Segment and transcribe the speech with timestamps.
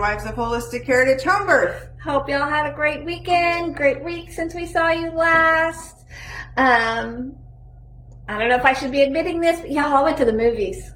[0.00, 1.90] midwives of holistic heritage home birth.
[2.02, 6.06] Hope y'all had a great weekend, great week since we saw you last.
[6.56, 7.36] Um,
[8.26, 10.32] I don't know if I should be admitting this, but y'all all went to the
[10.32, 10.90] movies.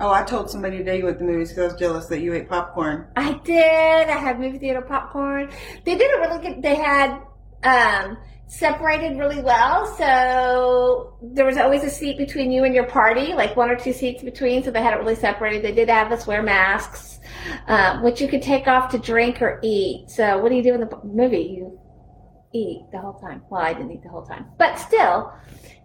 [0.00, 2.22] Oh, I told somebody today you went to the movies because I was jealous that
[2.22, 3.06] you ate popcorn.
[3.14, 4.08] I did.
[4.08, 5.48] I had movie theater popcorn.
[5.84, 6.60] They did a really good.
[6.60, 7.22] They had
[7.62, 8.18] um,
[8.50, 13.56] separated really well, so there was always a seat between you and your party, like
[13.56, 14.64] one or two seats between.
[14.64, 15.62] So they had it really separated.
[15.62, 17.20] They did have us wear masks,
[17.68, 20.10] um, which you could take off to drink or eat.
[20.10, 21.58] So what do you do in the movie?
[21.58, 21.78] You
[22.52, 23.42] eat the whole time.
[23.50, 25.32] Well, I didn't eat the whole time, but still,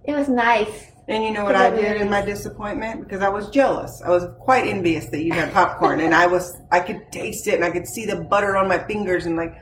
[0.04, 0.92] it was nice.
[1.08, 3.04] And you know what I did in my disappointment?
[3.04, 4.02] Because I was jealous.
[4.04, 7.54] I was quite envious that you had popcorn and I was, I could taste it
[7.54, 9.54] and I could see the butter on my fingers and like,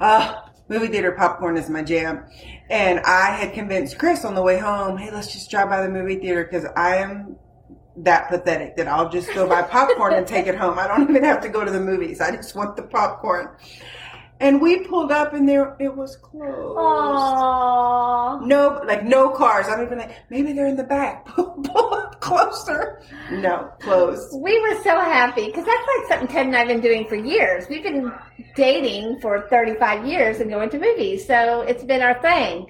[0.00, 0.34] uh,
[0.68, 2.24] movie theater popcorn is my jam.
[2.70, 5.88] And I had convinced Chris on the way home, hey, let's just drive by the
[5.88, 7.36] movie theater because I am
[7.98, 10.78] that pathetic that I'll just go buy popcorn and take it home.
[10.78, 12.20] I don't even have to go to the movies.
[12.20, 13.48] I just want the popcorn.
[14.38, 16.76] And we pulled up and there it was closed.
[16.76, 18.46] Aww.
[18.46, 19.66] No, like no cars.
[19.66, 21.26] I'm even like, maybe they're in the back.
[22.26, 23.02] Pull up closer.
[23.30, 24.36] No, closed.
[24.40, 27.66] We were so happy because that's like something Ted and I've been doing for years.
[27.68, 28.12] We've been
[28.54, 32.66] dating for 35 years and going to movies, so it's been our thing.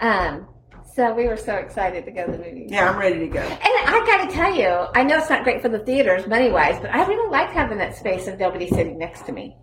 [0.00, 0.48] Um,
[0.94, 2.70] so we were so excited to go to the movies.
[2.70, 3.40] Yeah, I'm ready to go.
[3.40, 6.50] And I got to tell you, I know it's not great for the theaters money
[6.50, 9.56] wise, but I really like having that space of nobody sitting next to me.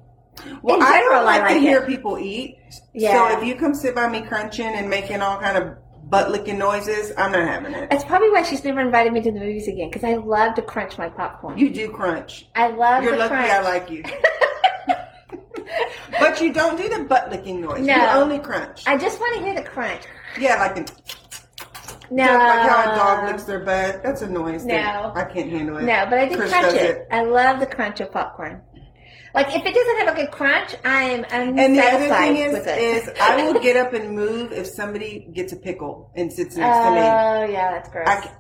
[0.62, 1.62] Well, general, I don't like, I like to it.
[1.62, 2.58] hear people eat.
[2.94, 3.30] Yeah.
[3.30, 5.78] So if you come sit by me crunching and making all kind of
[6.14, 7.90] butt licking noises, I'm not having it.
[7.90, 10.62] That's probably why she's never invited me to the movies again because I love to
[10.62, 11.58] crunch my popcorn.
[11.58, 12.48] You do crunch.
[12.54, 13.04] I love.
[13.04, 13.50] You're lucky crunch.
[13.50, 14.04] I like you.
[16.20, 17.84] but you don't do the butt licking noise.
[17.84, 17.96] No.
[17.96, 18.84] You only crunch.
[18.86, 20.04] I just want to hear the crunch.
[20.40, 20.94] Yeah, like the.
[22.12, 22.26] No.
[22.26, 24.04] like how a dog licks their butt.
[24.04, 24.66] That's a noise.
[24.66, 25.12] No.
[25.16, 25.84] I can't handle it.
[25.84, 26.98] No, but I do Chris crunch it.
[26.98, 27.08] it.
[27.10, 28.62] I love the crunch of popcorn.
[29.34, 32.68] Like if it doesn't have a good crunch, I'm I'm and the other thing is,
[32.68, 36.78] is I will get up and move if somebody gets a pickle and sits next
[36.78, 37.02] oh, to me.
[37.02, 38.08] Oh yeah, that's gross.
[38.08, 38.32] I,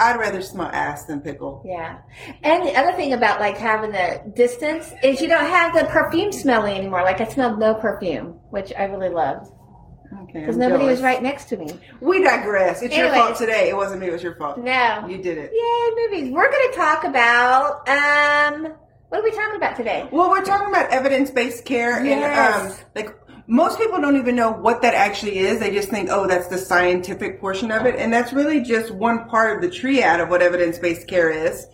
[0.00, 1.62] I'd rather smell ass than pickle.
[1.66, 1.98] Yeah.
[2.42, 6.32] And the other thing about like having the distance is you don't have the perfume
[6.32, 7.02] smelling anymore.
[7.02, 9.52] Like I smelled no perfume, which I really loved.
[10.24, 10.40] Okay.
[10.40, 10.96] Because nobody jealous.
[10.98, 11.68] was right next to me.
[12.00, 12.82] We digress.
[12.82, 13.68] It's Anyways, your fault today.
[13.68, 14.08] It wasn't me.
[14.08, 14.58] It was your fault.
[14.58, 15.06] No.
[15.08, 15.52] You did it.
[15.54, 16.32] Yay, movies.
[16.32, 18.74] We're going to talk about um
[19.12, 20.08] what are we talking about today?
[20.10, 22.64] Well, we're talking about evidence-based care, yes.
[22.64, 23.14] and um, like
[23.46, 25.60] most people don't even know what that actually is.
[25.60, 29.28] They just think, oh, that's the scientific portion of it, and that's really just one
[29.28, 31.66] part of the triad of what evidence-based care is.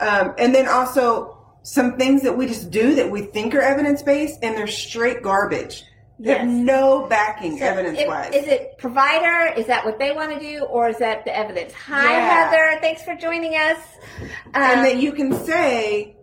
[0.00, 4.38] Um, and then also some things that we just do that we think are evidence-based,
[4.42, 5.84] and they're straight garbage.
[6.18, 6.38] They yes.
[6.40, 8.34] have no backing so evidence-wise.
[8.34, 9.52] Is it provider?
[9.54, 11.74] Is that what they want to do, or is that the evidence?
[11.74, 12.50] Hi, yeah.
[12.50, 12.80] Heather.
[12.80, 13.76] Thanks for joining us.
[14.22, 16.16] Um, and that you can say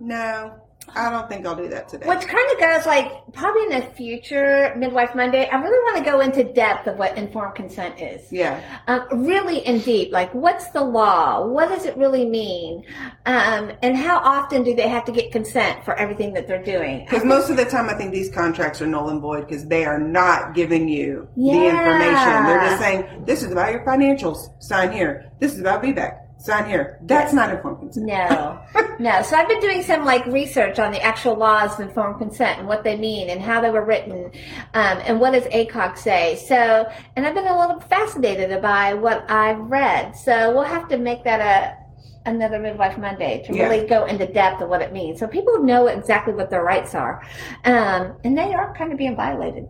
[0.00, 0.60] no,
[0.94, 2.06] I don't think I'll do that today.
[2.06, 5.48] Which kind of goes like probably in the future, Midwife Monday.
[5.48, 8.32] I really want to go into depth of what informed consent is.
[8.32, 8.62] Yeah.
[8.86, 11.46] Um, really in deep, like what's the law?
[11.46, 12.84] What does it really mean?
[13.26, 17.04] Um, and how often do they have to get consent for everything that they're doing?
[17.04, 19.84] Because most of the time, I think these contracts are null and void because they
[19.84, 21.52] are not giving you yeah.
[21.52, 22.46] the information.
[22.46, 24.50] They're just saying this is about your financials.
[24.62, 25.30] Sign here.
[25.40, 26.98] This is about VBAC sign here.
[27.02, 27.34] That's yes.
[27.34, 28.06] not informed consent.
[28.06, 28.62] No,
[28.98, 29.22] no.
[29.22, 32.68] So I've been doing some like research on the actual laws of informed consent and
[32.68, 34.30] what they mean and how they were written,
[34.74, 36.36] um, and what does ACOG say.
[36.36, 40.16] So, and I've been a little fascinated by what I've read.
[40.16, 41.86] So we'll have to make that a
[42.26, 43.68] another midwife Monday to yeah.
[43.68, 46.94] really go into depth of what it means, so people know exactly what their rights
[46.94, 47.22] are,
[47.64, 49.64] um, and they are kind of being violated.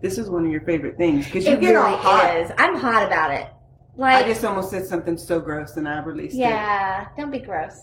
[0.00, 2.36] This is one of your favorite things because you it get really all hot.
[2.36, 2.52] Is.
[2.58, 3.48] I'm hot about it.
[3.96, 6.50] Like, I just almost said something so gross and I released yeah, it.
[6.50, 7.82] Yeah, don't be gross.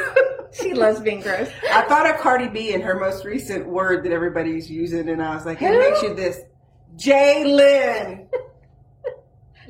[0.52, 1.50] she loves being gross.
[1.72, 5.34] I thought of Cardi B in her most recent word that everybody's using, and I
[5.34, 6.42] was like, it makes you this.
[6.96, 7.44] Jay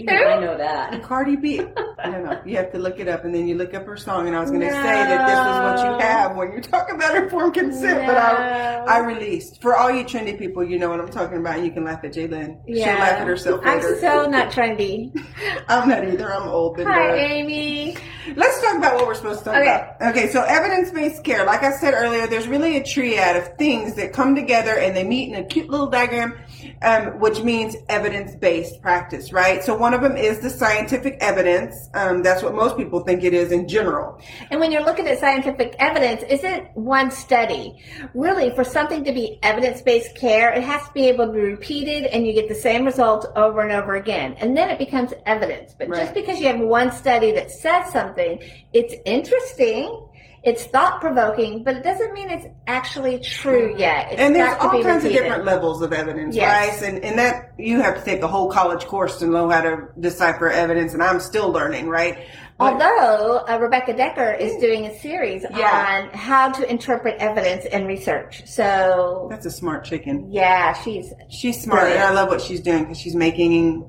[0.06, 1.02] I know that.
[1.02, 1.60] Cardi B.
[1.98, 2.40] I don't know.
[2.44, 4.26] You have to look it up, and then you look up her song.
[4.26, 4.72] And I was going to no.
[4.72, 8.06] say that this is what you have when you talk about informed consent, no.
[8.06, 9.60] but I, I released.
[9.60, 12.04] For all you trendy people, you know what I'm talking about, and you can laugh
[12.04, 12.60] at Jalen.
[12.66, 12.84] Yeah.
[12.84, 13.94] She'll laugh at herself later.
[13.94, 15.10] I'm so not trendy.
[15.68, 16.32] I'm not either.
[16.32, 16.80] I'm old.
[16.80, 17.96] Hi, Amy.
[18.36, 19.94] Let's talk about what we're supposed to talk okay.
[19.98, 20.10] about.
[20.10, 21.44] Okay, so evidence-based care.
[21.44, 25.04] Like I said earlier, there's really a triad of things that come together and they
[25.04, 26.38] meet in a cute little diagram
[26.82, 29.62] um, which means evidence-based practice, right?
[29.62, 31.88] So one of them is the scientific evidence.
[31.94, 34.20] Um, that's what most people think it is in general.
[34.50, 37.78] And when you're looking at scientific evidence, isn't one study.
[38.14, 42.04] Really, for something to be evidence-based care, it has to be able to be repeated
[42.06, 44.34] and you get the same results over and over again.
[44.38, 45.74] And then it becomes evidence.
[45.78, 46.00] But right.
[46.00, 48.40] just because you have one study that says something,
[48.72, 50.07] it's interesting
[50.42, 54.12] it's thought provoking, but it doesn't mean it's actually true yet.
[54.12, 56.80] It's and there's all kinds of different levels of evidence, Yes.
[56.80, 56.88] right?
[56.90, 59.88] And and that you have to take a whole college course to know how to
[59.98, 62.18] decipher evidence, and I'm still learning, right?
[62.58, 66.02] But- Although uh, Rebecca Dekker is doing a series Yeah.
[66.10, 68.42] on how to interpret evidence and research.
[68.46, 70.32] So that's a smart chicken.
[70.32, 73.84] yeah, she's She's smart, and I love what she's doing because she's making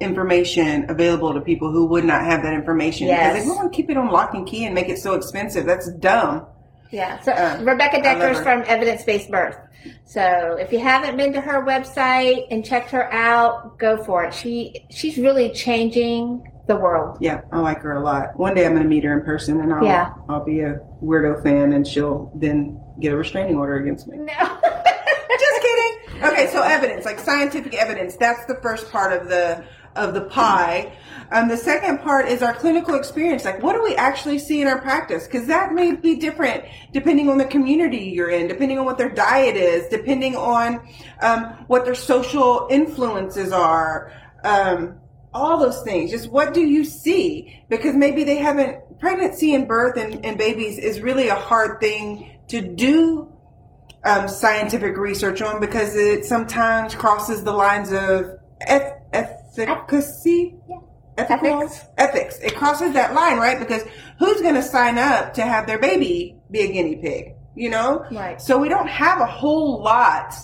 [0.00, 3.06] information available to people who would not have that information.
[3.06, 3.34] Yes.
[3.34, 5.66] Because they want to keep it on lock and key and make it so expensive.
[5.66, 6.46] That's dumb.
[6.90, 7.20] yeah.
[7.20, 9.56] So Uh, Rebecca I love Dekker's from Evidence Based Birth.
[10.04, 14.34] So if you haven't been to her website and checked her out, go for it.
[14.34, 17.16] She she's really changing the world.
[17.20, 18.38] Yeah, I like her a lot.
[18.38, 20.12] One day I'm going to meet her in person, and I'll Yeah.
[20.28, 24.18] I'll be a weirdo fan, and she'll then get a restraining order against me.
[24.18, 24.26] No.
[25.40, 26.22] Just kidding.
[26.24, 29.64] Okay, so evidence, like scientific evidence, that's the first part of the
[29.96, 30.92] of the pie.
[31.32, 33.44] Um, the second part is our clinical experience.
[33.44, 35.26] Like, what do we actually see in our practice?
[35.26, 39.10] Because that may be different depending on the community you're in, depending on what their
[39.10, 40.80] diet is, depending on
[41.22, 44.12] um, what their social influences are.
[44.42, 44.98] Um,
[45.32, 46.10] all those things.
[46.10, 47.62] Just what do you see?
[47.68, 48.78] Because maybe they haven't.
[48.98, 53.32] Pregnancy and birth and, and babies is really a hard thing to do
[54.04, 58.99] um, scientific research on because it sometimes crosses the lines of eth-
[59.68, 60.76] efficacy, Yeah.
[61.18, 61.62] ethical?
[61.62, 61.84] Ethics.
[61.98, 62.38] ethics.
[62.42, 63.58] It crosses that line, right?
[63.58, 63.84] Because
[64.18, 67.34] who's going to sign up to have their baby be a guinea pig?
[67.54, 68.40] You know, Right.
[68.40, 70.34] So we don't have a whole lot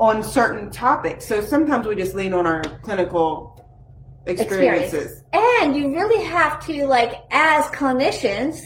[0.00, 1.26] on certain topics.
[1.26, 3.64] So sometimes we just lean on our clinical
[4.26, 5.22] experiences.
[5.32, 8.60] And you really have to, like, as clinicians,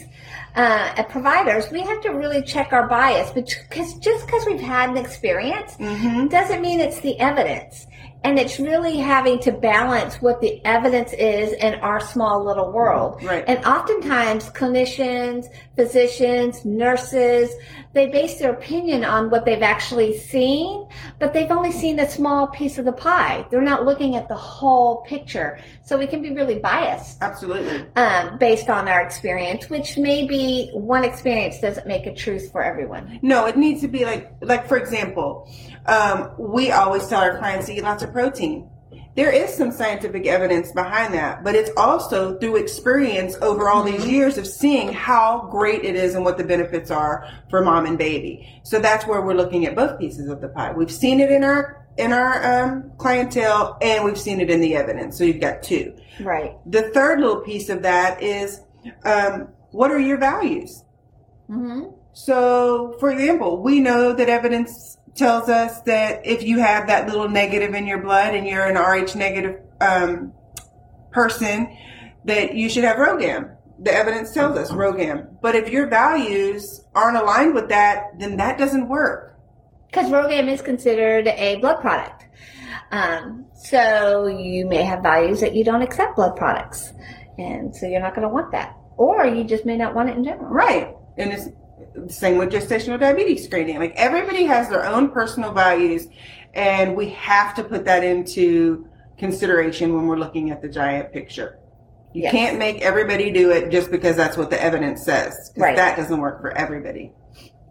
[0.55, 4.89] uh, and providers, we have to really check our bias because just because we've had
[4.89, 7.85] an experience hmm doesn't mean it's the evidence.
[8.23, 13.23] And it's really having to balance what the evidence is in our small little world.
[13.23, 13.43] Right.
[13.47, 17.51] And oftentimes clinicians, physicians, nurses,
[17.93, 20.87] they base their opinion on what they've actually seen,
[21.19, 23.45] but they've only seen a small piece of the pie.
[23.49, 25.59] They're not looking at the whole picture.
[25.83, 27.85] So we can be really biased Absolutely.
[27.95, 33.19] um, based on our experience, which maybe one experience doesn't make a truth for everyone.
[33.21, 35.49] No, it needs to be like, like for example,
[35.87, 38.69] um, we always tell our clients to eat lots of protein.
[39.15, 44.05] There is some scientific evidence behind that, but it's also through experience over all these
[44.05, 47.97] years of seeing how great it is and what the benefits are for mom and
[47.97, 48.61] baby.
[48.61, 50.71] So that's where we're looking at both pieces of the pie.
[50.71, 54.75] We've seen it in our in our um, clientele, and we've seen it in the
[54.75, 55.17] evidence.
[55.17, 55.95] So you've got two.
[56.19, 56.55] Right.
[56.67, 58.61] The third little piece of that is
[59.03, 60.83] um, what are your values?
[61.47, 67.07] hmm So, for example, we know that evidence tells us that if you have that
[67.07, 70.33] little negative in your blood and you're an Rh negative um,
[71.11, 71.75] person,
[72.25, 73.55] that you should have RhoGAM.
[73.79, 75.37] The evidence tells us RhoGAM.
[75.41, 79.37] But if your values aren't aligned with that, then that doesn't work.
[79.87, 82.25] Because RhoGAM is considered a blood product.
[82.91, 86.93] Um, so you may have values that you don't accept blood products.
[87.37, 88.75] And so you're not going to want that.
[88.97, 90.49] Or you just may not want it in general.
[90.49, 90.93] Right.
[91.17, 91.49] And it's
[92.07, 93.79] same with gestational diabetes screening.
[93.79, 96.07] Like everybody has their own personal values,
[96.53, 101.59] and we have to put that into consideration when we're looking at the giant picture.
[102.13, 102.31] You Yes.
[102.31, 105.51] can't make everybody do it just because that's what the evidence says.
[105.57, 105.75] Right.
[105.75, 107.13] That doesn't work for everybody.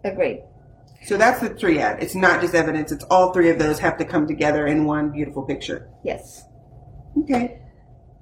[0.03, 0.43] Agreed.
[1.03, 2.01] So that's the triad.
[2.01, 2.91] It's not just evidence.
[2.91, 5.89] It's all three of those have to come together in one beautiful picture.
[6.03, 6.45] Yes.
[7.19, 7.59] Okay.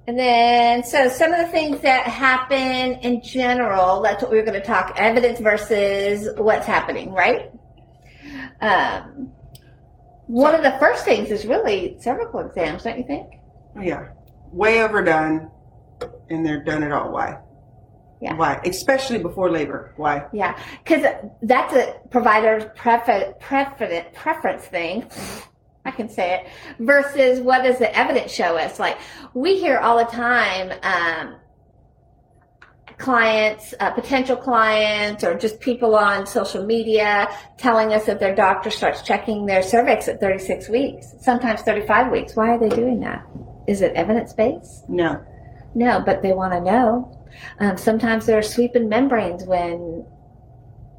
[0.06, 4.44] And then, so some of the things that happen in general, that's what we we're
[4.44, 7.50] going to talk evidence versus what's happening, right?
[8.60, 9.32] Um,
[10.28, 13.32] one of the first things is really cervical exams, don't you think?
[13.80, 14.08] Yeah.
[14.52, 15.50] Way overdone,
[16.30, 17.10] and they're done it all.
[17.10, 17.38] Why?
[18.20, 18.34] Yeah.
[18.34, 18.60] Why?
[18.64, 19.92] Especially before labor.
[19.96, 20.26] Why?
[20.32, 21.04] Yeah, because
[21.42, 25.10] that's a provider's prefer- prefer- preference thing.
[25.86, 26.46] I can say it.
[26.80, 28.78] Versus what does the evidence show us?
[28.78, 28.98] Like
[29.34, 31.36] we hear all the time, um,
[32.98, 38.70] clients, uh, potential clients, or just people on social media telling us that their doctor
[38.70, 42.34] starts checking their cervix at 36 weeks, sometimes 35 weeks.
[42.34, 43.24] Why are they doing that?
[43.68, 44.88] Is it evidence based?
[44.88, 45.22] No.
[45.74, 47.12] No, but they want to know.
[47.60, 50.06] Um, sometimes they're sweeping membranes when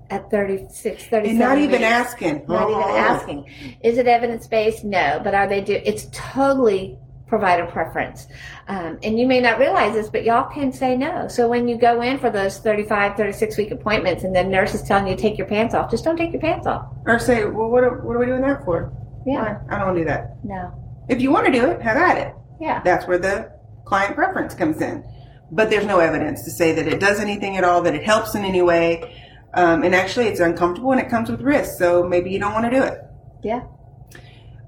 [0.10, 1.84] at 36, 37 And not even weeks.
[1.84, 2.46] asking.
[2.48, 2.96] Not even Oh.
[2.98, 3.46] asking.
[3.82, 4.84] Is it evidence based?
[4.84, 5.80] No, but are they do?
[5.84, 6.98] It's totally
[7.28, 8.26] provider preference.
[8.70, 11.28] Um, and you may not realize this, but y'all can say no.
[11.28, 14.82] So when you go in for those 35, 36 week appointments and the nurse is
[14.84, 16.86] telling you to take your pants off, just don't take your pants off.
[17.06, 18.94] Or say, well, what are, what are we doing that for?
[19.26, 19.42] Yeah.
[19.42, 19.76] Why?
[19.76, 20.38] I don't want to do that.
[20.46, 20.72] No.
[21.10, 22.34] If you want to do it, have at it.
[22.62, 22.82] Yeah.
[22.84, 23.52] That's where the
[23.84, 25.04] client preference comes in.
[25.50, 28.36] but there's no evidence to say that it does anything at all, that it helps
[28.36, 29.02] in any way.
[29.58, 31.80] Um, and actually, it's uncomfortable and it comes with risks.
[31.80, 33.02] So maybe you don't want to do it.
[33.44, 33.64] Yeah.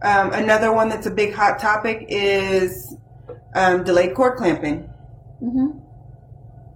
[0.02, 2.96] Um, another one that's a big hot topic is
[3.54, 4.90] um, delayed cord clamping.
[5.44, 5.78] Mm-hmm.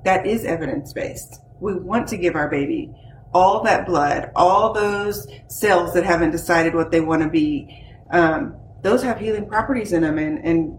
[0.06, 1.42] That is evidence based.
[1.60, 2.94] We want to give our baby
[3.34, 7.84] all that blood, all those cells that haven't decided what they want to be.
[8.12, 10.78] Um, those have healing properties in them, and, and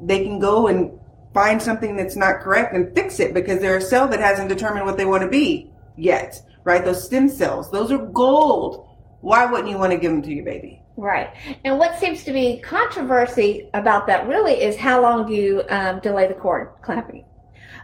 [0.00, 0.98] they can go and
[1.34, 4.86] find something that's not correct and fix it because they're a cell that hasn't determined
[4.86, 6.84] what they want to be yet, right?
[6.84, 8.88] Those stem cells, those are gold.
[9.20, 10.82] Why wouldn't you want to give them to your baby?
[10.96, 11.32] Right.
[11.64, 16.00] And what seems to be controversy about that really is how long do you um,
[16.00, 17.24] delay the cord clamping?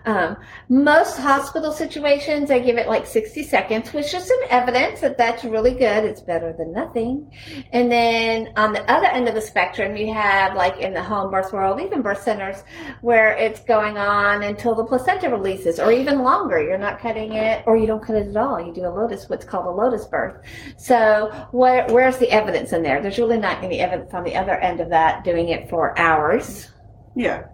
[0.07, 0.37] Um,
[0.69, 5.45] most hospital situations, I give it like 60 seconds, which is some evidence that that's
[5.45, 6.05] really good.
[6.05, 7.33] It's better than nothing.
[7.73, 11.31] And then on the other end of the spectrum, you have like in the home
[11.31, 12.65] birth world, even birth centers,
[13.01, 16.63] where it's going on until the placenta releases, or even longer.
[16.63, 18.61] You're not cutting it, or you don't cut it at all.
[18.61, 20.45] You do a lotus, what's called a lotus birth.
[20.77, 23.01] So where, where's the evidence in there?
[23.01, 26.71] There's really not any evidence on the other end of that doing it for hours.
[27.17, 27.45] Yeah.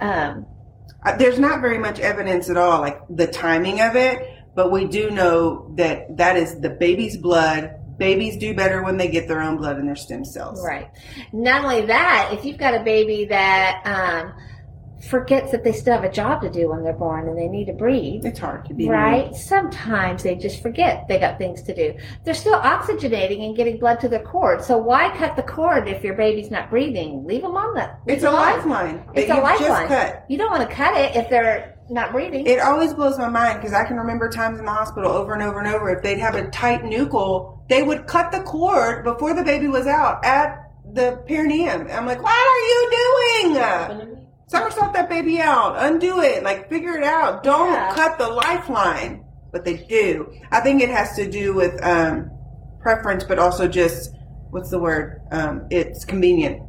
[0.00, 0.46] Um,
[1.18, 5.10] There's not very much evidence at all, like the timing of it, but we do
[5.10, 7.76] know that that is the baby's blood.
[7.98, 10.64] Babies do better when they get their own blood in their stem cells.
[10.64, 10.90] Right.
[11.32, 14.32] Not only that, if you've got a baby that um,
[15.08, 17.66] forgets that they still have a job to do when they're born and they need
[17.66, 19.34] to breathe, It's hard to be right?
[19.34, 21.94] Sometimes they just forget they got things to do.
[22.24, 24.62] They're still oxygenating and getting blood to their cord.
[24.62, 27.24] So why cut the cord if your baby's not breathing?
[27.24, 28.00] Leave them on that.
[28.06, 29.04] It's a lifeline.
[29.14, 30.22] It's a lifeline.
[30.28, 32.46] You don't want to cut it if they're not breathing.
[32.46, 35.42] It always blows my mind because I can remember times in the hospital over and
[35.42, 35.90] over and over.
[35.90, 39.86] If they'd have a tight nuchal, they would cut the cord before the baby was
[39.86, 41.88] out at the perineum.
[41.90, 44.11] I'm like, what are you doing?
[44.48, 45.74] Somersault that baby out.
[45.78, 46.42] Undo it.
[46.42, 47.42] Like, figure it out.
[47.42, 47.94] Don't Yeah.
[47.94, 49.24] cut the lifeline.
[49.52, 50.32] But they do.
[50.50, 52.30] I think it has to do with um,
[52.80, 54.10] preference, but also just,
[54.50, 55.20] what's the word?
[55.30, 56.62] Um, it's convenient.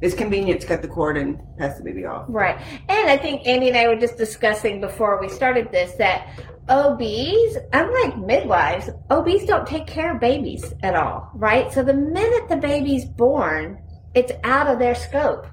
[0.00, 2.24] It's convenient to cut the cord and pass the baby off.
[2.28, 2.58] Right.
[2.88, 6.28] And I think Andy and I were just discussing before we started this that
[6.68, 11.72] OBs, unlike midwives, OBs don't take care of babies at all, right?
[11.72, 13.78] So the minute the baby's born,
[14.14, 15.46] it's out of their scope.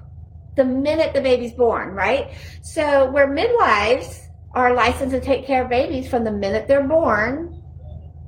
[0.56, 2.30] The minute the baby's born, right?
[2.62, 7.60] So where midwives are licensed to take care of babies from the minute they're born,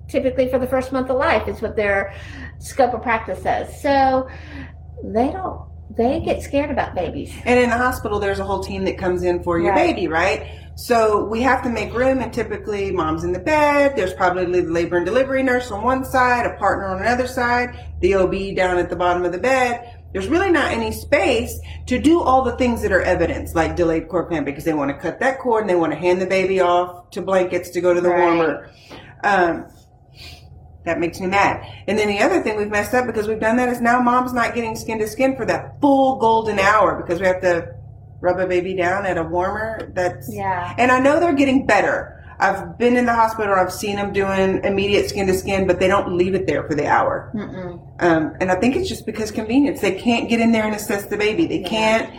[0.09, 2.15] typically for the first month of life is what their
[2.59, 3.81] scope of practice says.
[3.81, 4.29] So
[5.05, 5.61] they don't,
[5.97, 7.33] they get scared about babies.
[7.45, 9.95] And in the hospital, there's a whole team that comes in for your Right.
[9.95, 10.47] baby, right?
[10.75, 13.97] So we have to make room, and typically, mom's in the bed.
[13.97, 17.79] There's probably the labor and delivery nurse on one side, a partner on another side,
[18.01, 19.96] the OB down at the bottom of the bed.
[20.13, 24.09] There's really not any space to do all the things that are evidence, like delayed
[24.09, 26.27] cord clamping, because they want to cut that cord and they want to hand the
[26.27, 28.21] baby off to blankets to go to the Right.
[28.21, 28.71] warmer.
[29.23, 29.67] Um,
[30.85, 31.61] that makes me mad.
[31.89, 34.33] And then the other thing we've messed up because we've done that is now mom's
[34.33, 37.75] not getting skin to skin for that full golden hour because we have to
[38.21, 39.91] rub a baby down at a warmer.
[39.95, 40.73] That's Yeah.
[40.79, 42.16] And I know they're getting better.
[42.39, 43.55] I've been in the hospital.
[43.55, 46.75] I've seen them doing immediate skin to skin, but they don't leave it there for
[46.75, 47.33] the hour.
[48.01, 49.81] Um, and I think it's just because convenience.
[49.81, 51.47] They can't get in there and assess the baby.
[51.47, 52.13] They can't.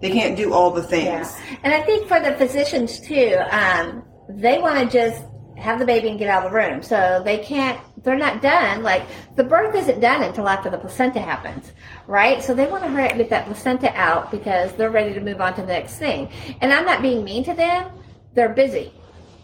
[0.00, 1.06] They can't do all the things.
[1.06, 1.56] Yeah.
[1.62, 5.24] And I think for the physicians too, um, they want to just
[5.56, 6.82] have the baby and get out of the room.
[6.82, 8.82] So they can't, they're not done.
[8.82, 9.06] Like
[9.36, 11.72] the birth isn't done until after the placenta happens,
[12.06, 12.42] right?
[12.42, 15.20] So they want to hurry up and get that placenta out because they're ready to
[15.20, 16.28] move on to the next thing.
[16.60, 17.90] And I'm not being mean to them.
[18.34, 18.92] They're busy.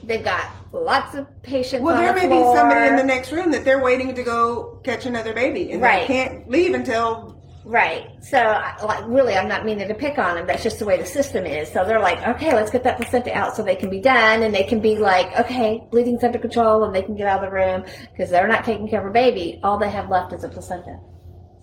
[0.04, 3.50] They've got lots of patients Well, there the may be somebody in the next room
[3.52, 6.06] that they're waiting to go catch another baby, and Right.
[6.06, 8.08] they can't leave until Right.
[8.22, 8.38] So,
[8.84, 10.46] like, really, I'm not meaning to pick on them.
[10.46, 11.70] That's just the way the system is.
[11.70, 14.52] So they're like, okay, let's get that placenta out so they can be done, and
[14.54, 17.54] they can be like, okay, bleeding's under control, and they can get out of the
[17.54, 19.60] room because they're not taking care of a baby.
[19.62, 20.98] All they have left is a placenta.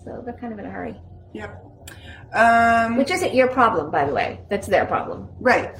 [0.04, 0.96] So they're kind of in a hurry,
[1.34, 1.64] Yep.
[2.32, 4.40] Um, which isn't your problem, by the way.
[4.48, 5.28] That's their problem.
[5.40, 5.74] right.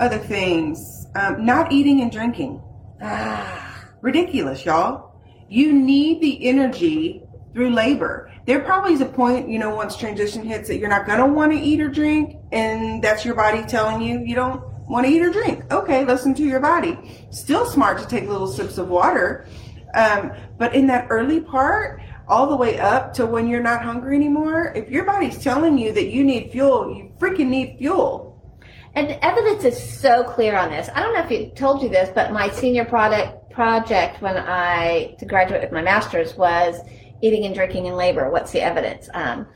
[0.00, 0.97] Other things.
[1.14, 2.62] Um, not eating and drinking.
[3.02, 3.68] Ah,
[4.00, 5.12] Ridiculous, y'all.
[5.48, 7.22] You need the energy
[7.52, 8.30] through labor.
[8.46, 11.26] There probably is a point, you know, once transition hits that you're not going to
[11.26, 15.12] want to eat or drink, and that's your body telling you you don't want to
[15.12, 15.64] eat or drink.
[15.72, 17.26] Okay, listen to your body.
[17.30, 19.46] Still smart to take little sips of water.
[19.94, 24.14] Um, but in that early part, all the way up to when you're not hungry
[24.14, 28.27] anymore, if your body's telling you that you need fuel, you freaking need fuel.
[28.94, 30.88] And evidence is so clear on this.
[30.94, 35.16] I don't know if it told you this, but my senior product project when I
[35.18, 36.80] to graduate with my master's was
[37.20, 38.30] eating and drinking in labor.
[38.30, 39.08] What's the evidence?
[39.12, 39.46] Um,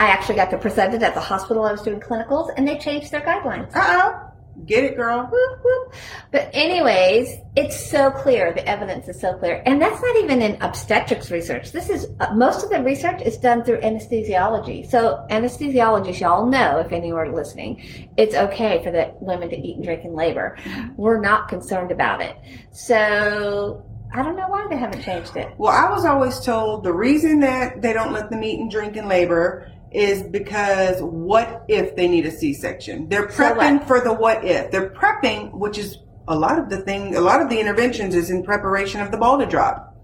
[0.00, 2.78] I actually got to present it at the hospital I was doing clinicals, and they
[2.78, 3.74] changed their guidelines.
[3.74, 4.31] Uh oh.
[4.66, 5.28] Get it, girl.
[5.30, 5.94] Whoop, whoop.
[6.30, 8.52] But anyways, it's so clear.
[8.52, 11.72] The evidence is so clear, and that's not even in obstetrics research.
[11.72, 14.88] This is uh, most of the research is done through anesthesiology.
[14.88, 19.76] So anesthesiologists, y'all know if any are listening, it's okay for the women to eat
[19.76, 20.56] and drink in labor.
[20.96, 22.36] We're not concerned about it.
[22.70, 25.54] So I don't know why they haven't changed it.
[25.56, 28.96] Well, I was always told the reason that they don't let them eat and drink
[28.96, 33.08] in labor is because what if they need a C-section?
[33.08, 34.70] They're prepping for the what if.
[34.70, 38.30] They're prepping, which is a lot of the thing, a lot of the interventions is
[38.30, 39.96] in preparation of the ball to drop.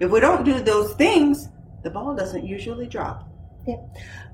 [0.00, 1.48] If we don't do those things,
[1.82, 3.28] the ball doesn't usually drop.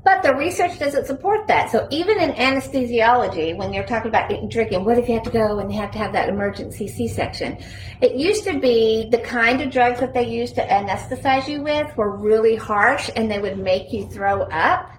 [0.05, 1.71] But the research doesn't support that.
[1.71, 5.31] So even in anesthesiology, when you're talking about eating, drinking, what if you have to
[5.31, 7.59] go and you have to have that emergency C-section?
[8.01, 11.97] It used to be the kind of drugs that they used to anesthetize you with
[11.97, 14.91] were really harsh and they would make you throw up.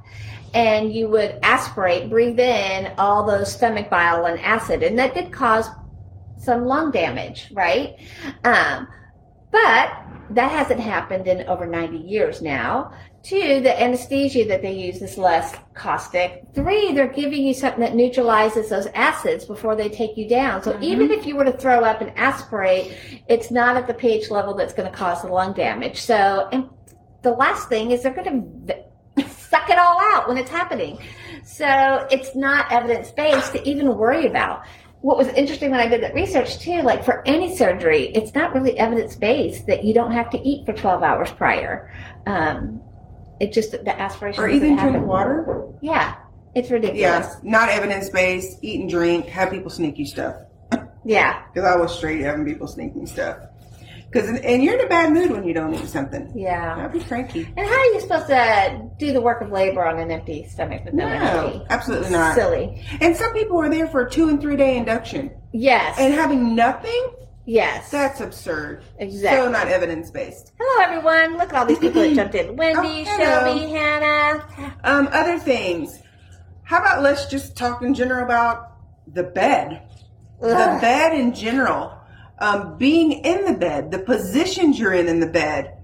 [0.53, 5.31] And you would aspirate, breathe in all those stomach bile and acid, and that did
[5.31, 5.67] cause
[6.37, 7.95] some lung damage, right?
[8.43, 8.87] Um,
[9.51, 9.93] but
[10.29, 12.93] that hasn't happened in over 90 years now.
[13.23, 16.43] Two, the anesthesia that they use is less caustic.
[16.53, 20.61] Three, they're giving you something that neutralizes those acids before they take you down.
[20.61, 22.97] So even if you were to throw up and aspirate,
[23.29, 26.01] it's not at the pH level that's going to cause the lung damage.
[26.01, 26.69] So, and
[27.21, 30.99] the last thing is they're going to suck it all out when it's happening.
[31.45, 34.65] So it's not evidence based to even worry about
[34.99, 38.53] what was interesting when I did that research too, like for any surgery, it's not
[38.53, 41.93] really evidence based that you don't have to eat for 12 hours prior.
[42.25, 42.81] Um,
[43.39, 44.43] it just, the aspiration.
[44.43, 45.67] Or even drink water.
[45.81, 46.15] Yeah.
[46.55, 47.01] It's ridiculous.
[47.01, 48.59] Yeah, not evidence based.
[48.61, 49.25] Eat and drink.
[49.27, 50.35] Have people sneak you stuff.
[51.03, 51.43] Yeah.
[51.53, 53.37] Because I was straight having people sneak me stuff.
[54.09, 56.31] Because and you're in a bad mood when you don't eat something.
[56.35, 56.75] Yeah.
[56.85, 57.45] I'd be cranky.
[57.57, 60.85] And how are you supposed to do the work of labor on an empty stomach
[60.85, 61.13] with no, No,
[61.47, 61.65] energy?
[61.71, 62.35] absolutely not.
[62.35, 62.85] Silly.
[63.01, 65.97] And some people are there for a two and three day induction Yes.
[65.99, 67.15] and having nothing.
[67.45, 67.89] Yes.
[67.91, 68.83] That's absurd.
[68.99, 69.45] Exactly.
[69.45, 70.51] So not evidence based.
[70.59, 71.37] Hello, everyone.
[71.37, 72.55] Look at all these people that jumped in.
[72.55, 73.17] Wendy, Oh.
[73.17, 74.75] Shelby, Hannah.
[74.83, 75.99] Um, other things.
[76.63, 78.77] How about let's just talk in general about
[79.13, 79.87] the bed.
[80.39, 81.97] The bed in general.
[82.39, 85.77] Um, being in the bed, the positions you're in in the bed.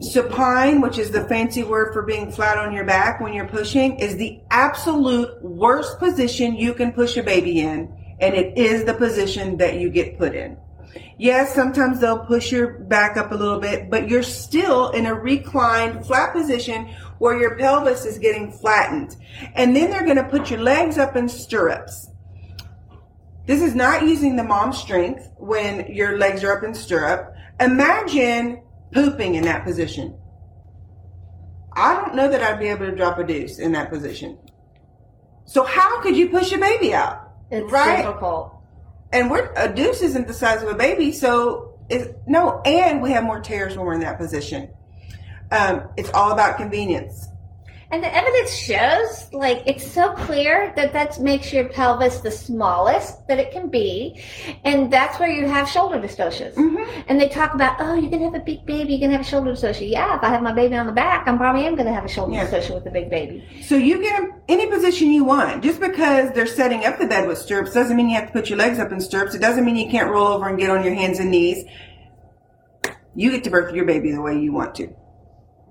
[0.00, 3.98] Supine, which is the fancy word for being flat on your back when you're pushing,
[4.00, 7.92] is the absolute worst position you can push a baby in,
[8.22, 10.56] and it is the position that you get put in.
[11.18, 15.14] Yes, sometimes they'll push your back up a little bit, but you're still in a
[15.14, 19.16] reclined, flat position where your pelvis is getting flattened.
[19.54, 22.08] And then they're going to put your legs up in stirrups.
[23.46, 27.34] This is not using the mom strength when your legs are up in stirrup.
[27.58, 30.16] Imagine pooping in that position.
[31.72, 34.38] I don't know that I'd be able to drop a deuce in that position.
[35.44, 37.21] So how could you push a baby out?
[37.52, 37.98] It's right?
[38.04, 38.56] difficult.
[39.12, 42.62] And we're a deuce isn't the size of a baby, so it's no.
[42.64, 44.70] And we have more tears when we're in that position.
[45.50, 47.28] Um, it's all about convenience.
[47.92, 53.28] And the evidence shows, like, it's so clear that that makes your pelvis the smallest
[53.28, 54.18] that it can be.
[54.64, 56.54] And that's where you have shoulder dystocias.
[56.54, 57.02] Mm-hmm.
[57.08, 59.18] And they talk about, oh, you're going to have a big baby, you're going to
[59.18, 59.90] have a shoulder dystocia.
[59.90, 62.06] Yeah, if I have my baby on the back, I'm probably am going to have
[62.06, 62.46] a shoulder Yeah.
[62.46, 63.44] dystocia with the big baby.
[63.62, 65.62] So you get any position you want.
[65.62, 68.48] Just because they're setting up the bed with stirrups doesn't mean you have to put
[68.48, 69.34] your legs up in stirrups.
[69.34, 71.62] It doesn't mean you can't roll over and get on your hands and knees.
[73.14, 74.94] You get to birth your baby the way you want to.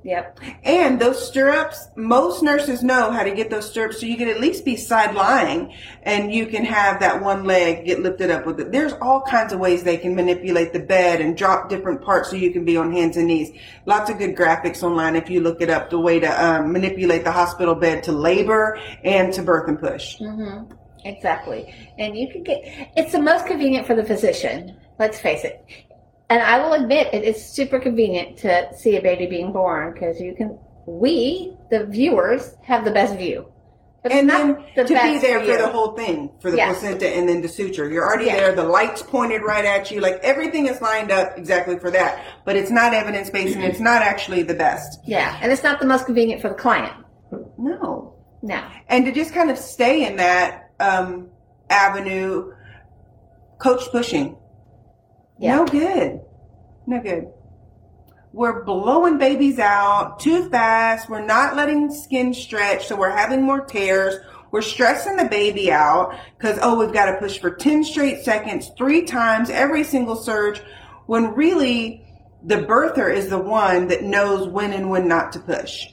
[0.04, 0.40] Yep.
[0.64, 4.40] And those stirrups, most nurses know how to get those stirrups so you can at
[4.40, 8.60] least be side lying and you can have that one leg get lifted up with
[8.60, 8.72] it.
[8.72, 12.36] There's all kinds of ways they can manipulate the bed and drop different parts so
[12.36, 13.52] you can be on hands and knees.
[13.86, 17.24] Lots of good graphics online if you look it up, the way to um, manipulate
[17.24, 20.18] the hospital bed to labor and to birth and push.
[20.18, 20.74] Mm-hmm.
[21.04, 21.74] Exactly.
[21.98, 22.62] And you can get,
[22.96, 24.78] it's the most convenient for the physician.
[25.00, 25.64] Let's face it.
[26.32, 30.22] And I will admit it is super convenient to see a baby being born because
[30.22, 33.52] you can, we, the viewers, have the best view.
[34.02, 36.80] But And then the to be there for, for the whole thing, for the Yes.
[36.80, 37.90] placenta and then the suture.
[37.92, 38.38] You're already Yes.
[38.40, 38.56] there.
[38.56, 40.00] The lights pointed right at you.
[40.00, 42.24] Like everything is lined up exactly for that.
[42.46, 45.02] But it's not evidence based and it's not actually the best.
[45.06, 45.38] Yeah.
[45.42, 46.94] And it's not the most convenient for the client.
[47.58, 48.16] No.
[48.42, 48.64] No.
[48.88, 51.28] and to just kind of stay in that um,
[51.70, 52.54] avenue,
[53.60, 54.38] coach pushing.
[55.42, 55.56] Yeah.
[55.56, 56.22] No good.
[56.86, 57.32] No good.
[58.32, 61.10] We're blowing babies out too fast.
[61.10, 64.16] We're not letting skin stretch, so we're having more tears.
[64.52, 68.70] We're stressing the baby out because, oh, we've got to push for 10 straight seconds,
[68.78, 70.62] three times, every single surge,
[71.08, 72.06] when really
[72.44, 75.88] the birther is the one that knows when and when not to push.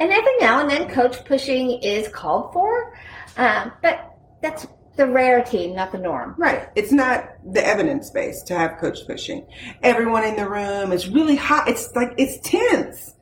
[0.00, 2.98] And every now and then, coach pushing is called for,
[3.36, 6.34] um, but that's the rarity, not the norm.
[6.36, 6.68] Right.
[6.74, 9.46] It's not the evidence base to have coach pushing.
[9.82, 11.68] Everyone in the room is really hot.
[11.68, 13.14] It's like, it's tense.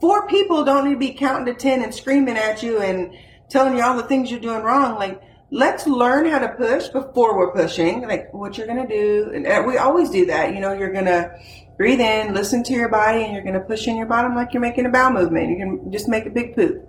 [0.00, 3.14] Four people don't need to be counting to 10 and screaming at you and
[3.48, 4.96] telling you all the things you're doing wrong.
[4.96, 9.30] Like, let's learn how to push before we're pushing, like what you're going to do.
[9.32, 10.54] And uh, we always do that.
[10.54, 11.30] You know, you're going to
[11.76, 14.52] breathe in, listen to your body, and you're going to push in your bottom like
[14.52, 15.50] you're making a bowel movement.
[15.50, 16.88] You can just make a big poop.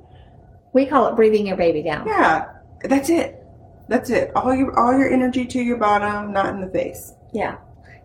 [0.73, 2.07] We call it breathing your baby down.
[2.07, 2.45] Yeah,
[2.83, 3.42] that's it.
[3.87, 4.31] That's it.
[4.35, 7.13] All your all your energy to your bottom, not in the face.
[7.33, 7.57] Yeah.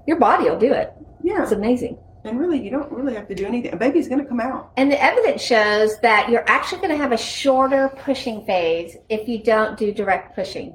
[0.06, 0.92] Your body will do it.
[1.22, 1.42] Yeah.
[1.42, 1.98] It's amazing.
[2.24, 3.72] And really, you don't really have to do anything.
[3.72, 4.72] A baby's going to come out.
[4.76, 9.28] And the evidence shows that you're actually going to have a shorter pushing phase if
[9.28, 10.74] you don't do direct pushing.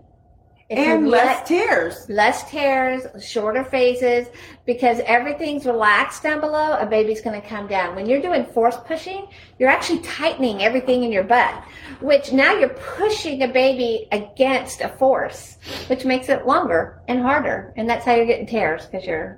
[0.78, 2.10] And less tears.
[2.10, 4.28] less tears, shorter phases,
[4.66, 7.96] because everything's relaxed down below, a baby's going to come down.
[7.96, 9.28] When you're doing force pushing,
[9.60, 11.64] you're actually tightening everything in your butt,
[12.02, 15.58] which now you're pushing a baby against a force,
[15.88, 17.74] which makes it longer and harder.
[17.76, 19.38] And that's how you're getting tears because you're,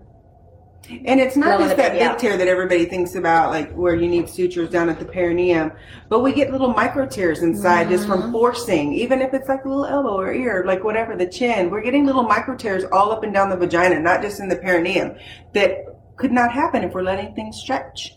[0.90, 2.20] And it's not just that big out.
[2.20, 5.72] tear that everybody thinks about, like where you need sutures down at the perineum,
[6.10, 8.22] but we get little micro tears inside just Mm-hmm.
[8.22, 11.70] from forcing, even if it's like a little elbow or ear, like whatever, the chin.
[11.70, 14.58] We're getting little micro tears all up and down the vagina, not just in the
[14.58, 15.16] perineum,
[15.54, 15.86] that
[16.18, 18.16] could not happen if we're letting things stretch.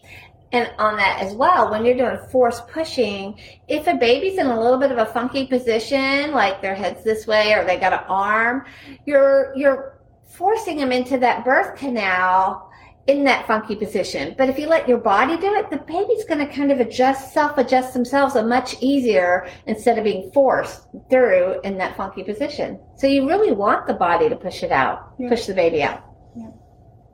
[0.52, 4.60] and on that as well, when you're doing force pushing, if a baby's in a
[4.60, 8.00] little bit of a funky position, like their head's this way or they got an
[8.08, 8.64] arm,
[9.04, 9.97] you're you're
[10.28, 12.70] forcing them into that birth canal
[13.06, 14.34] in that funky position.
[14.36, 17.32] But if you let your body do it, the baby's going to kind of adjust,
[17.32, 22.78] self-adjust themselves a much easier instead of being forced through in that funky position.
[22.96, 25.30] So you really want the body to push it out, Yeah.
[25.30, 26.04] push the baby out.
[26.36, 26.50] Yeah.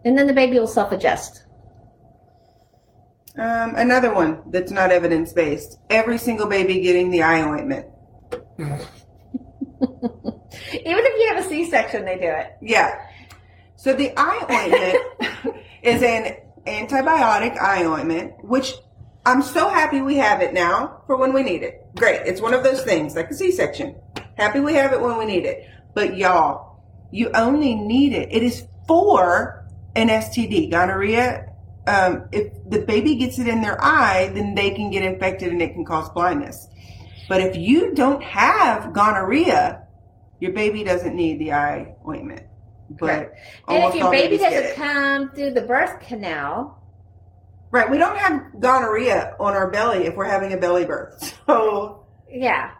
[0.04, 1.44] And then the baby will self-adjust.
[3.38, 5.78] Um, another one that's not evidence based.
[5.90, 7.86] Every single baby getting the eye ointment.
[10.72, 12.56] Even if you have a C-section, they do it.
[12.60, 13.00] Yeah.
[13.76, 16.36] So the eye ointment is an
[16.66, 18.72] antibiotic eye ointment, which
[19.26, 21.86] I'm so happy we have it now for when we need it.
[21.96, 22.22] Great.
[22.26, 23.96] It's one of those things like a C-section.
[24.36, 25.68] Happy we have it when we need it.
[25.94, 28.28] But y'all, you only need it.
[28.32, 29.64] It is for
[29.94, 31.50] an STD, gonorrhea.
[31.86, 35.62] Um, if the baby gets it in their eye, then they can get infected and
[35.62, 36.68] it can cause blindness.
[37.28, 39.83] But if you don't have gonorrhea,
[40.40, 42.46] your baby doesn't need the eye ointment.
[42.90, 43.32] But.
[43.68, 46.84] And if your baby doesn't come through the birth canal,
[47.74, 51.36] Right, we don't have gonorrhea on our belly if we're having a belly birth.
[51.46, 52.70] So yeah.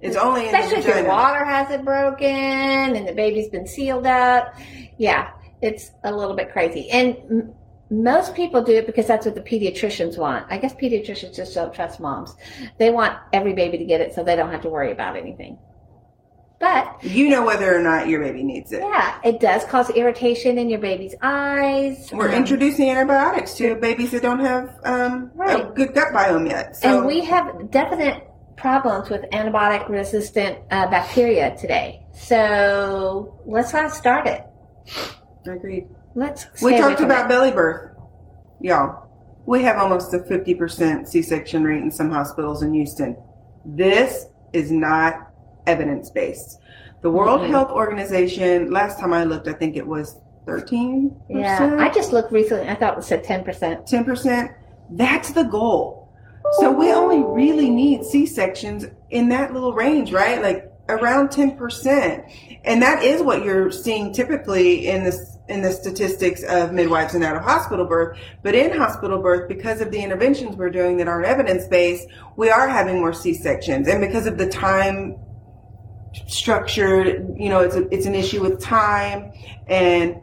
[0.00, 4.06] it's only in the Especially if your water hasn't broken and the baby's been sealed
[4.06, 4.54] up.
[4.98, 6.88] Yeah, it's a little bit crazy.
[6.90, 7.54] And m-
[7.90, 10.46] most people do it because that's what the pediatricians want.
[10.48, 12.36] I guess pediatricians just don't trust moms.
[12.78, 15.58] They want every baby to get it so they don't have to worry about anything.
[16.58, 18.80] But You know whether or not your baby needs it.
[18.80, 22.08] yeah, it does cause irritation in your baby's eyes.
[22.12, 25.74] We're Um, introducing antibiotics to babies that don't have um, a Right.
[25.74, 26.76] good gut biome yet.
[26.76, 32.06] So and we have definite problems with antibiotic resistant uh, bacteria today.
[32.14, 34.42] So let's not start it.
[35.46, 35.86] agreed.
[36.14, 36.46] Let's.
[36.62, 37.28] We talked about it.
[37.28, 37.90] belly birth,
[38.60, 39.02] y'all.
[39.44, 43.16] We have almost a fifty percent C-section rate in some hospitals in Houston.
[43.66, 45.30] This is not
[45.66, 46.60] evidence based.
[47.02, 47.50] The World Mhm.
[47.50, 48.70] Health Organization.
[48.70, 51.14] Last time I looked, I think it was thirteen.
[51.28, 52.68] Yeah, I just looked recently.
[52.68, 53.86] I thought it said ten percent.
[53.86, 54.50] 10%.
[54.90, 56.08] That's the goal.
[56.60, 60.40] So we only really need C-sections in that little range, right?
[60.40, 62.22] Like around 10%.
[62.64, 67.22] And that is what you're seeing typically in this in the statistics of midwives and
[67.22, 68.18] out of hospital birth.
[68.42, 72.68] But in hospital birth, because of the interventions we're doing that aren't evidence-based, we are
[72.68, 73.86] having more C-sections.
[73.86, 75.16] And because of the time
[76.26, 79.32] structured, you know, it's a, it's an issue with time
[79.66, 80.16] and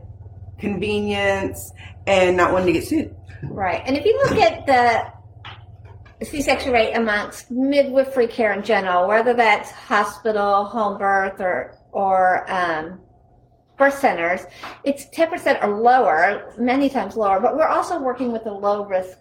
[0.59, 1.71] convenience
[2.07, 3.15] and not wanting to get sued.
[3.43, 9.33] Right, and if you look at the C-section rate amongst midwifery care in general, whether
[9.33, 13.01] that's hospital, home birth, or or um,
[13.77, 14.45] birth centers,
[14.85, 17.39] it's ten percent or lower, many times lower.
[17.41, 19.17] But we're also working with a low risk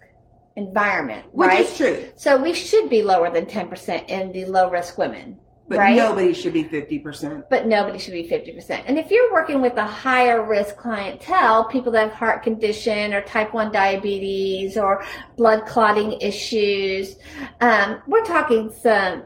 [0.55, 1.65] environment, Which right?
[1.65, 2.05] is true.
[2.15, 5.37] So we should be lower than ten percent in the low risk women.
[5.67, 5.95] But right?
[5.95, 7.45] nobody should be 50%.
[7.49, 8.83] but nobody should be 50%.
[8.85, 13.21] And if you're working with a higher risk clientele, people that have heart condition or
[13.21, 15.03] type 1 diabetes or
[15.37, 17.15] blood clotting issues,
[17.61, 19.23] um, we're talking some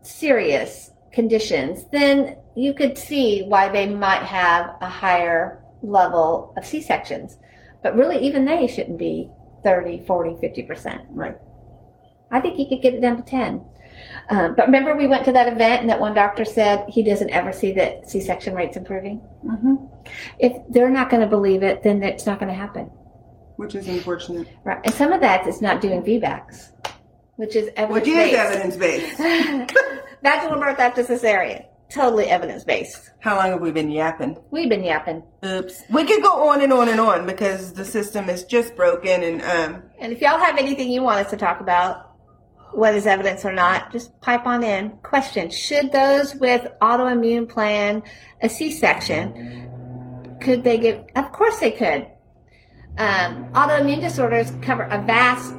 [0.00, 7.38] serious conditions, then you could see why they might have a higher level of C-sections.
[7.82, 9.28] But really, even they shouldn't be
[9.62, 11.06] 30, 40, 50%.
[11.10, 11.36] Right.
[12.30, 13.64] I think you could get it down to 10.
[14.28, 17.30] Um, but remember, we went to that event, and that one doctor said he doesn't
[17.30, 19.18] ever see that C-section rates improving.
[19.42, 19.74] hmm
[20.38, 22.84] If they're not going to believe it, then it's not going to happen.
[23.56, 24.48] Which is unfortunate.
[24.64, 24.80] Right.
[24.84, 26.72] And some of that is not doing VBACs,
[27.36, 28.78] which is evidence-based.
[29.18, 29.82] Which is evidence based.
[30.22, 31.66] Vaginal birth after cesarean.
[31.90, 33.10] Totally evidence based.
[33.20, 34.38] How long have we been yapping?
[34.50, 35.22] We've been yapping.
[35.44, 35.82] Oops.
[35.90, 39.42] We could go on and on and on because the system is just broken and
[39.42, 42.11] um And if y'all have anything you want us to talk about,
[42.74, 44.90] whether evidence or not, just pipe on in.
[45.02, 48.02] Question Should those with autoimmune plan
[48.40, 50.38] a C section?
[50.40, 51.10] Could they get?
[51.16, 52.06] Of course they could.
[52.98, 55.54] Um, autoimmune disorders cover a vast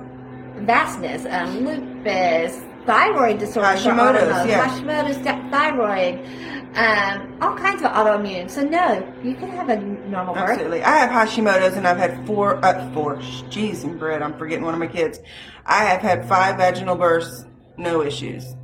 [0.58, 1.26] vastness.
[1.26, 4.67] Um, lupus, thyroid disorders, are Hashimoto's, autoimmune, yeah.
[4.67, 5.17] Hashimoto's,
[5.52, 6.15] thyroid,
[6.76, 8.50] um, all kinds of autoimmune.
[8.50, 10.50] So no, you can have a normal birth.
[10.50, 10.84] absolutely.
[10.84, 13.17] I have Hashimoto's and I've had four uh four
[13.50, 15.19] jeez and bread, I'm forgetting one of my kids.
[15.65, 17.46] I have had five vaginal births,
[17.78, 18.56] no issues.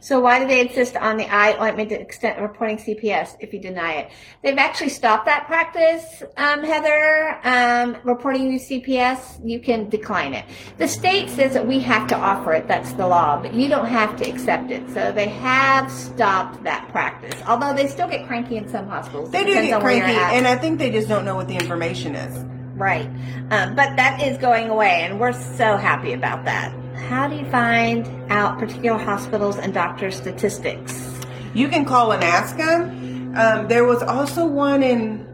[0.00, 3.60] So why do they insist on the eye ointment to extent reporting CPS if you
[3.60, 4.10] deny it?
[4.42, 7.38] They've actually stopped that practice, um, Heather.
[7.44, 10.44] Um, reporting you CPS, you can decline it.
[10.76, 12.68] The state says that we have to offer it.
[12.68, 14.88] That's the law, but you don't have to accept it.
[14.90, 17.40] So they have stopped that practice.
[17.46, 19.30] Although they still get cranky in some hospitals.
[19.30, 21.48] They do get on where you're cranky and I think they just don't know what
[21.48, 22.44] the information is.
[22.74, 23.08] Right.
[23.50, 26.72] Um, but that is going away, and we're so happy about that.
[27.06, 31.18] How do you find out particular hospitals and doctor statistics?
[31.54, 33.34] You can call and ask them.
[33.36, 35.26] Um, there was also one in,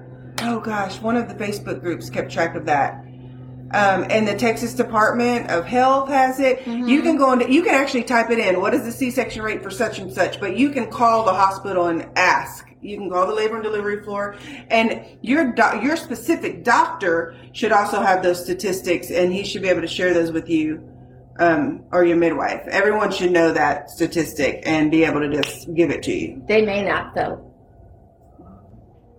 [0.42, 3.04] oh gosh, one of the Facebook groups kept track of that.
[3.72, 6.64] Um, and the Texas Department of Health has it.
[6.64, 8.60] You can go into, you can actually type it in.
[8.60, 10.38] What is the C-section rate for such and such?
[10.38, 12.68] But you can call the hospital and ask.
[12.82, 14.36] You can call the labor and delivery floor,
[14.68, 19.68] and your doc, your specific doctor should also have those statistics, and he should be
[19.68, 20.86] able to share those with you
[21.38, 22.62] um, or your midwife.
[22.68, 26.42] Everyone should know that statistic and be able to just give it to you.
[26.46, 27.50] They may not, though.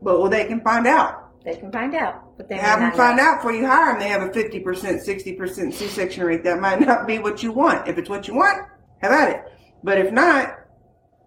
[0.01, 1.21] But well, they can find out.
[1.43, 3.23] They can find out, but they Have them find know.
[3.23, 3.99] out before you hire them.
[3.99, 6.43] They have a 50%, 60% C-section rate.
[6.43, 7.87] That might not be what you want.
[7.87, 8.67] If it's what you want,
[8.99, 9.43] have at it.
[9.83, 10.55] But if not,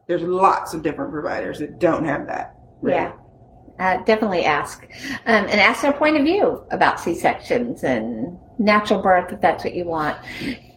[0.09, 2.57] there's lots of different providers that don't have that.
[2.81, 2.95] rate.
[2.95, 3.13] Yeah.
[3.79, 4.83] Uh, definitely ask.
[5.25, 9.73] Um, and ask their point of view about C-sections and natural birth if that's what
[9.75, 10.17] you want.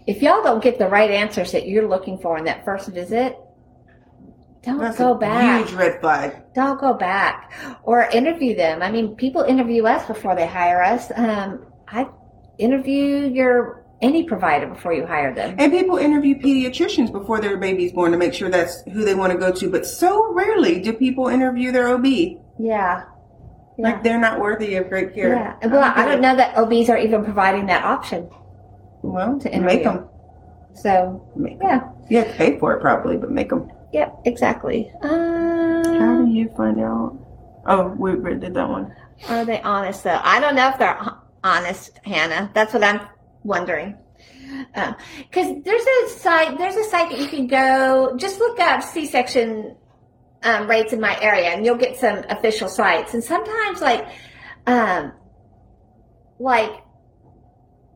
[0.07, 3.37] If y'all don't get the right answers that you're looking for in that first visit,
[4.63, 5.65] don't That's go back.
[5.65, 6.53] huge red flag.
[6.53, 7.51] Don't go back.
[7.83, 8.81] Or interview them.
[8.81, 11.11] I mean, people interview us before they hire us.
[11.15, 12.07] Um, I
[12.59, 15.55] interview your any provider before you hire them.
[15.59, 19.31] And people interview pediatricians before their baby's born to make sure that's who they want
[19.31, 19.69] to go to.
[19.69, 22.05] But so rarely do people interview their OB.
[22.05, 22.37] Yeah.
[22.59, 23.03] Yeah.
[23.77, 25.35] Like they're not worthy of great care.
[25.35, 25.67] yeah.
[25.67, 28.29] Well, I don't know that OBs are even providing that option.
[29.01, 30.07] Well, To to make them.
[30.73, 31.89] So, Make yeah.
[32.09, 33.71] You have to pay for it probably, but make them.
[33.93, 34.91] Yep, exactly.
[35.03, 37.17] How Um, do you find out?
[37.65, 38.93] Oh, we did that one.
[39.29, 40.19] are they honest though?
[40.23, 40.97] I don't know if they're
[41.43, 42.49] honest, Hannah.
[42.53, 43.01] That's what I'm
[43.43, 43.97] wondering.
[44.73, 48.15] Because there's a site, there's a site that you can go.
[48.17, 49.75] Just look up C-section
[50.43, 53.13] um, rates in my area, and you'll get some official sites.
[53.13, 54.07] And sometimes, like,
[54.67, 55.11] um,
[56.39, 56.71] like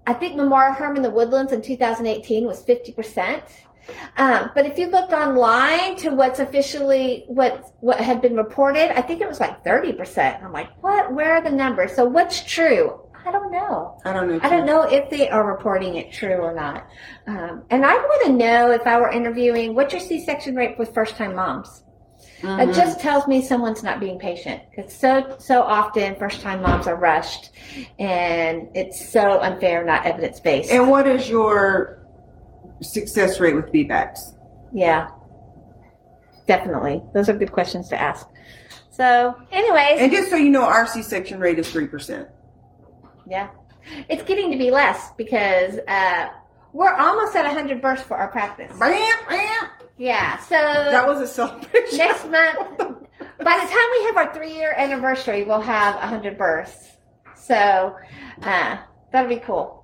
[0.07, 3.43] I think Memorial Hermann the Woodlands in 2018 was 50 percent.
[4.17, 9.01] Um, but if you looked online to what's officially what what had been reported, I
[9.01, 10.43] think it was like thirty percent.
[10.43, 11.13] I'm like, what?
[11.13, 11.95] Where are the numbers?
[11.95, 12.99] So what's true?
[13.25, 13.97] I don't know.
[14.05, 14.39] I don't know.
[14.43, 16.87] I don't know if they are reporting it true or not.
[17.25, 20.93] Um, and I want to know if I were interviewing, what's your C-section rate with
[20.93, 21.84] first-time moms?
[22.41, 22.69] Mhm.
[22.69, 26.95] It just tells me someone's not being patient because so so often first-time moms are
[26.95, 27.51] rushed,
[27.97, 30.69] and it's so unfair, not evidence-based.
[30.71, 31.99] And what is your
[32.81, 34.35] success rate with VBACs?
[34.73, 35.07] Yeah,
[36.47, 37.01] definitely.
[37.13, 38.27] Those are good questions to ask.
[38.91, 42.27] So, anyways, And just so you know, our C-section rate is three percent.
[43.27, 43.47] yeah,
[44.09, 46.27] it's getting to be less because uh,
[46.73, 48.71] we're almost at 100 births for our practice.
[48.77, 49.69] Bam, bam.
[49.97, 51.97] Yeah, so That was a celebration.
[51.97, 56.89] next month, by the time we have our three-year anniversary, we'll have 100 births.
[57.35, 57.95] So
[58.41, 58.77] uh,
[59.11, 59.83] that'll be cool.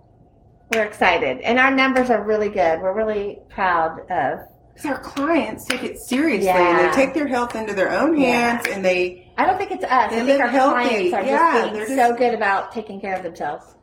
[0.74, 2.82] We're excited, and our numbers are really good.
[2.82, 4.39] We're really proud of.
[4.74, 6.80] Because our clients take it seriously Yeah.
[6.80, 8.28] and they take their health into their own Yeah.
[8.54, 9.89] hands and they I don't think it's us.
[10.12, 11.10] They I think live our healthy.
[11.10, 13.76] clients are Yeah, just they're being just- so good about taking care of themselves.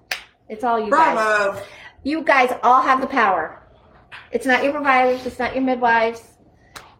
[0.48, 1.14] It's all you guys.
[1.14, 1.60] bravo.
[2.04, 3.62] You guys all have the power.
[4.30, 5.24] It's not your providers.
[5.26, 6.22] It's not your midwives.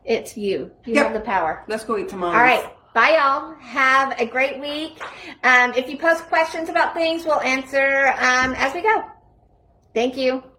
[0.05, 0.71] It's you.
[0.87, 1.05] You Yep.
[1.05, 1.65] have the power.
[1.69, 2.35] Let's go eat tamales.
[2.35, 2.65] All right.
[2.95, 3.55] Bye, y'all.
[3.61, 4.99] Have a great week.
[5.45, 9.05] Um, if you post questions about things, we'll answer um, as we go.
[9.95, 10.43] Thank you.